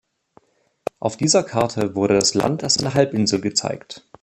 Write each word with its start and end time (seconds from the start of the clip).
Auf 0.99 1.15
dieser 1.15 1.43
Karte 1.43 1.93
wurde 1.93 2.15
das 2.15 2.33
Land 2.33 2.63
als 2.63 2.79
eine 2.79 2.95
Halbinsel 2.95 3.39
gezeigt. 3.39 4.03